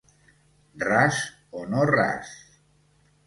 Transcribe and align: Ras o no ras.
Ras 0.83 1.19
o 1.51 1.61
no 1.73 1.85
ras. 1.91 2.33